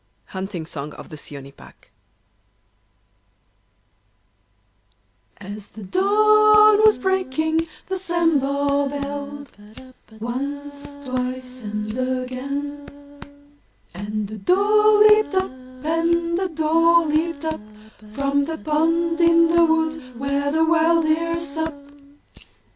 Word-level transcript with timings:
Hunting 0.29 0.65
Song 0.65 0.93
of 0.93 1.09
the 1.09 1.15
Seeonee 1.15 1.51
Pack 1.55 1.91
As 5.37 5.67
the 5.67 5.83
dawn 5.83 6.79
was 6.83 6.97
breaking 6.97 7.67
the 7.85 7.99
Sambhur 7.99 8.89
belled 8.89 9.51
Once, 10.19 10.97
twice 11.05 11.61
and 11.61 11.95
again! 12.23 12.89
And 13.93 14.31
a 14.31 14.37
doe 14.39 15.05
leaped 15.07 15.35
up, 15.35 15.51
and 15.51 16.39
a 16.39 16.49
doe 16.49 17.03
leaped 17.07 17.45
up 17.45 17.61
From 18.13 18.45
the 18.45 18.57
pond 18.57 19.21
in 19.21 19.49
the 19.55 19.63
wood 19.63 20.17
where 20.19 20.51
the 20.51 20.65
wild 20.65 21.03
deer 21.05 21.39
sup. 21.39 21.75